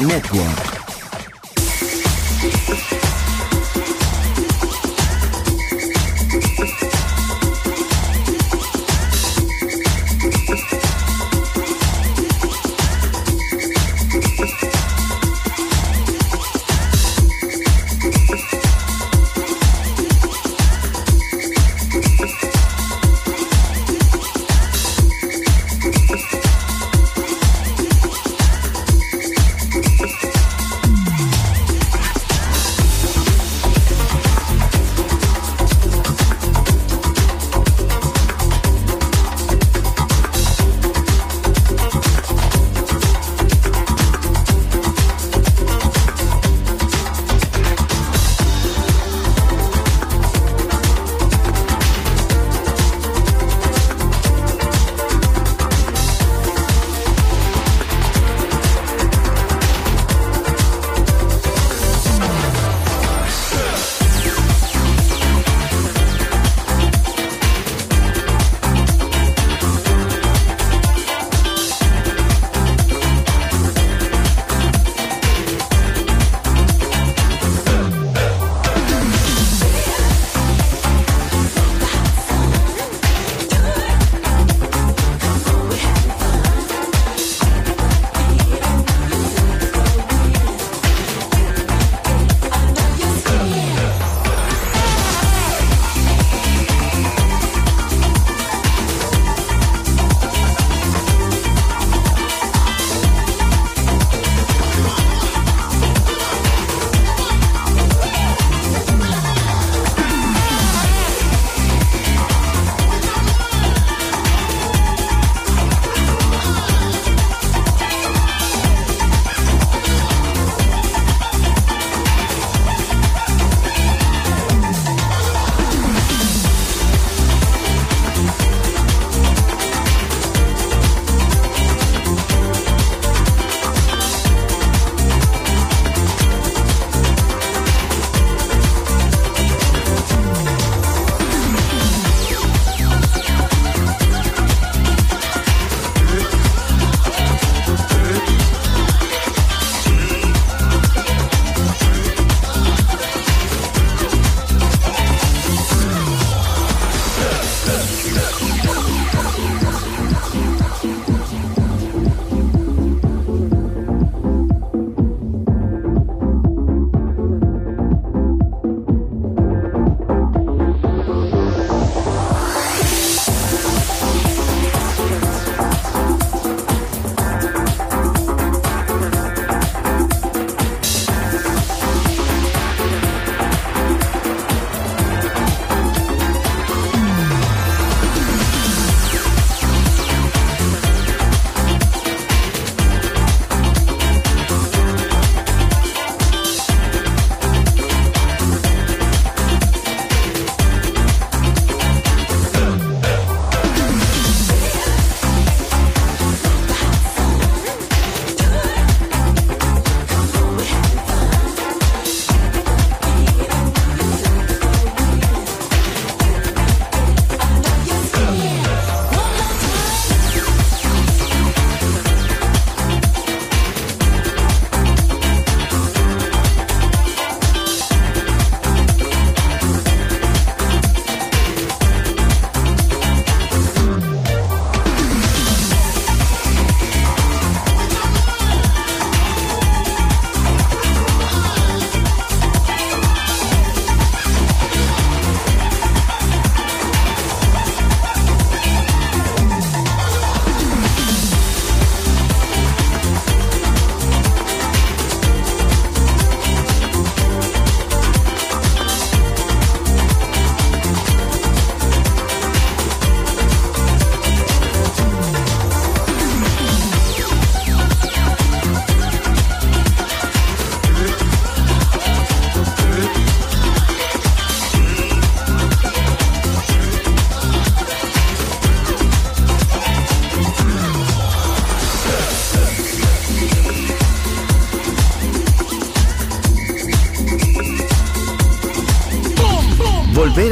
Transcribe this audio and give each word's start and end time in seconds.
Network. 0.00 0.69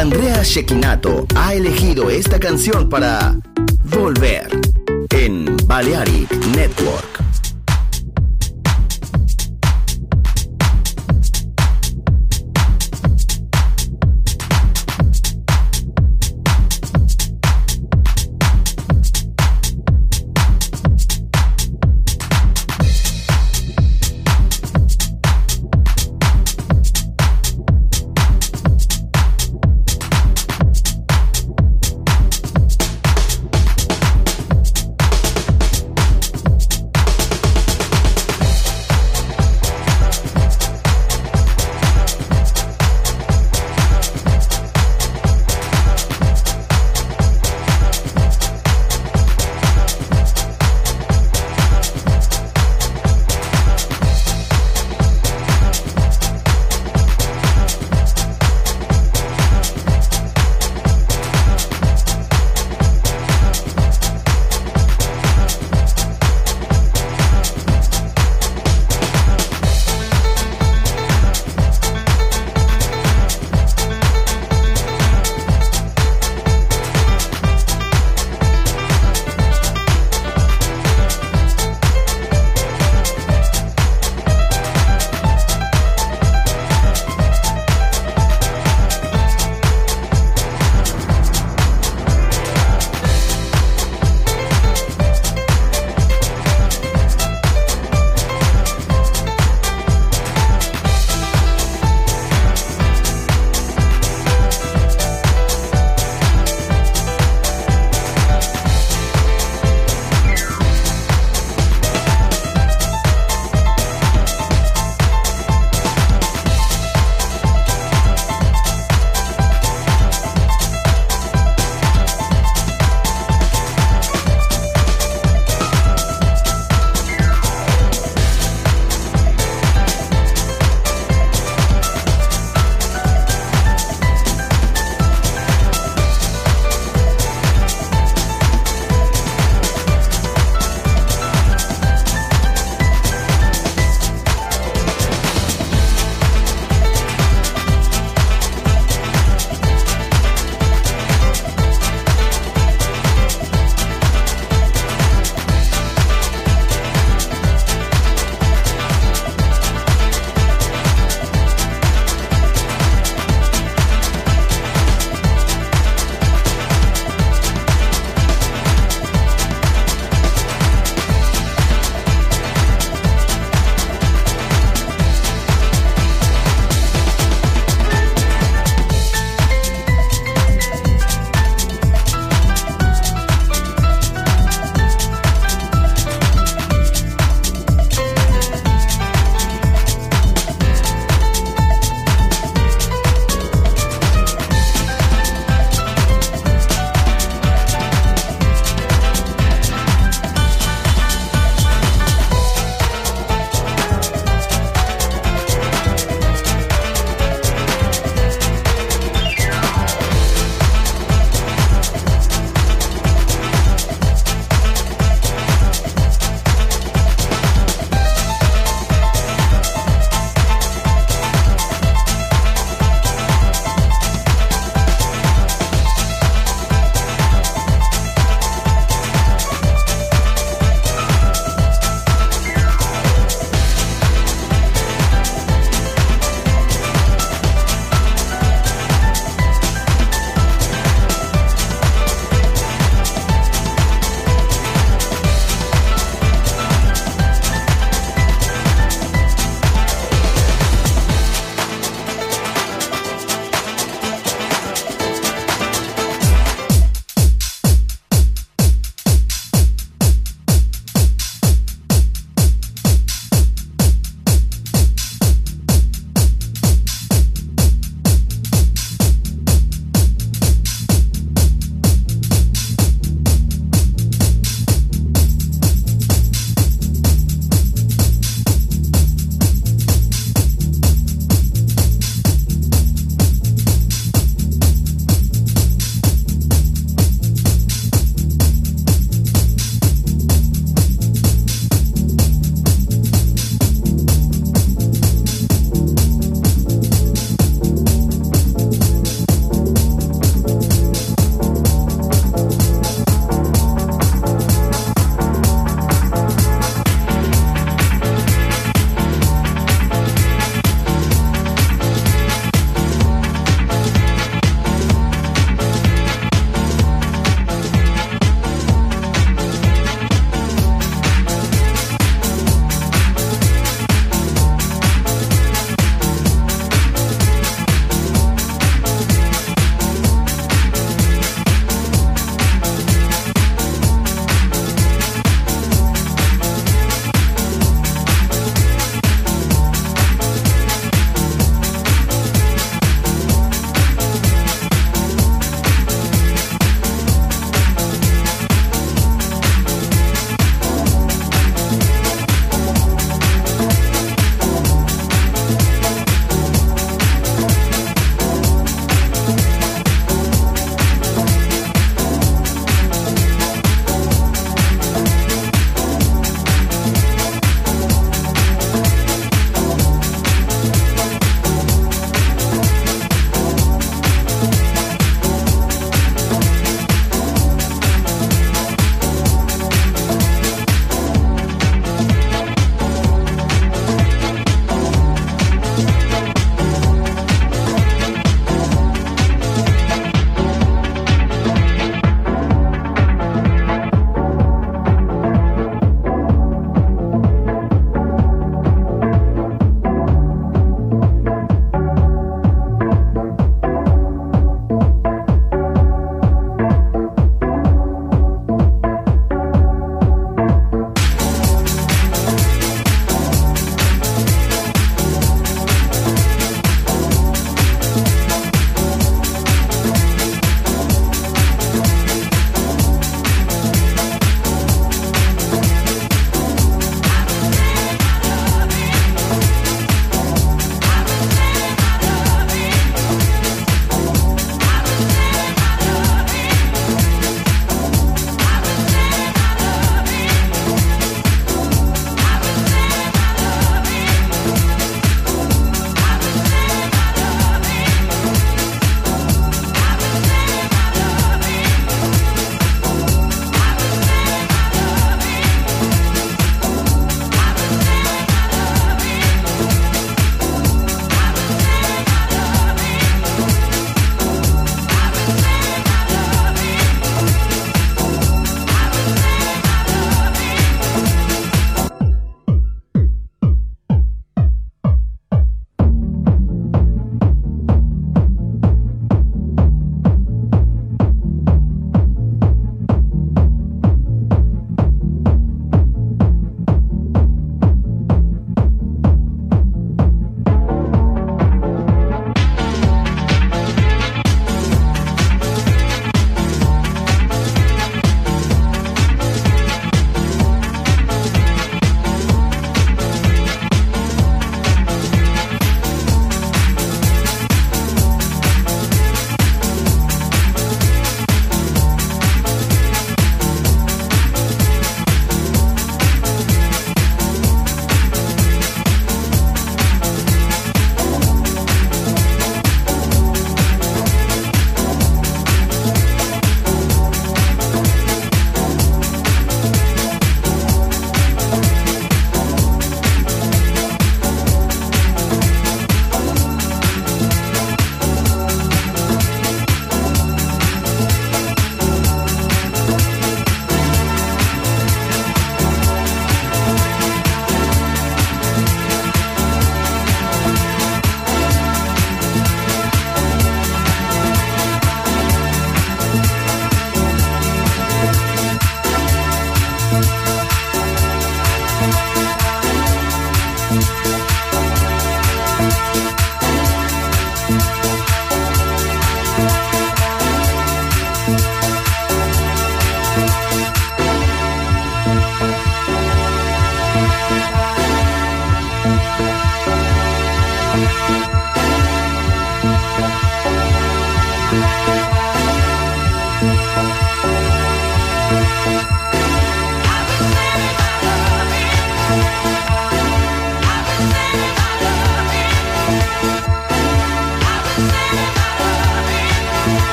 Andrea 0.00 0.42
Shekinato 0.42 1.26
ha 1.36 1.52
elegido 1.52 2.08
esta 2.08 2.40
canción 2.40 2.88
para 2.88 3.36
Volver 3.84 4.48
en 5.10 5.44
Balearic 5.66 6.32
Network. 6.56 7.19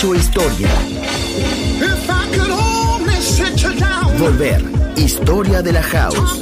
Hecho 0.00 0.14
historia. 0.14 0.68
Volver. 4.18 4.64
Historia 4.96 5.60
de 5.60 5.72
la 5.72 5.82
house. 5.82 6.40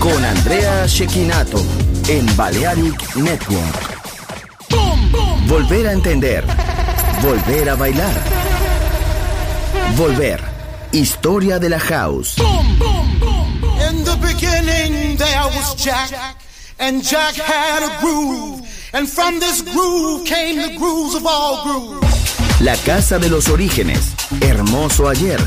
Con 0.00 0.24
Andrea 0.24 0.86
Shekinato 0.86 1.64
en 2.08 2.36
Balearic 2.36 3.14
Network. 3.14 3.98
Volver 5.46 5.86
a 5.86 5.92
entender. 5.92 6.44
Volver 7.22 7.70
a 7.70 7.76
bailar. 7.76 8.20
Volver. 9.96 10.40
Historia 10.90 11.60
de 11.60 11.68
la 11.68 11.78
house. 11.78 12.36
In 12.38 14.04
the 14.04 14.16
beginning 14.20 15.16
there 15.16 15.46
was 15.54 15.76
Jack, 15.76 16.36
and 16.80 17.02
Jack 17.02 17.36
had 17.36 17.84
a 17.84 18.00
groove, 18.00 18.62
and 18.92 19.08
from 19.08 19.38
this 19.40 19.62
groove 19.62 20.24
came 20.24 20.56
the 20.56 20.76
grooves 20.76 21.14
of 21.14 21.26
all 21.26 21.64
grooves. 21.64 22.60
La 22.60 22.76
casa 22.76 23.18
de 23.18 23.28
los 23.28 23.48
orígenes. 23.48 24.14
Hermoso 24.40 25.08
ayer. 25.08 25.40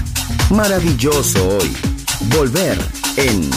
Maravilloso 0.50 1.58
hoy. 1.58 1.72
Volver 2.30 2.78
en 3.18 3.50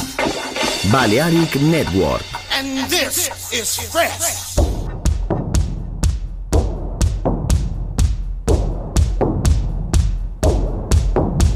Balearic 0.91 1.57
Network. 1.57 2.23
And 2.53 2.89
this 2.89 3.31
is 3.53 3.77
fresh. 3.91 4.57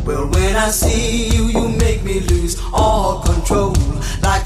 Well, 0.05 0.26
when 0.29 0.57
I 0.57 0.70
see 0.70 1.29
you, 1.29 1.45
you 1.49 1.68
make 1.68 2.03
me 2.05 2.20
lose 2.20 2.57
all 2.72 3.22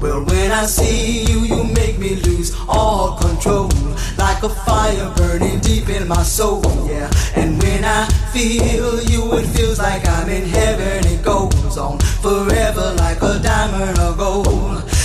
Well, 0.00 0.24
when 0.24 0.50
I 0.50 0.64
see 0.64 1.24
you, 1.24 1.40
you 1.40 1.64
make 1.74 1.98
me 1.98 2.16
lose 2.16 2.56
all 2.66 3.18
control. 3.18 3.68
Like 4.16 4.42
a 4.42 4.48
fire 4.48 5.12
burning 5.16 5.60
deep 5.60 5.90
in 5.90 6.08
my 6.08 6.22
soul, 6.22 6.62
yeah. 6.88 7.10
And 7.36 7.62
when 7.62 7.84
I 7.84 8.06
feel 8.32 9.02
you, 9.02 9.34
it 9.34 9.46
feels 9.48 9.78
like 9.78 10.08
I'm 10.08 10.28
in 10.30 10.48
heaven. 10.48 11.06
It 11.06 11.22
goes 11.22 11.76
on 11.76 11.98
forever 11.98 12.94
like 12.96 13.20
a 13.20 13.38
diamond 13.40 13.98
or 13.98 14.16
gold. 14.16 14.89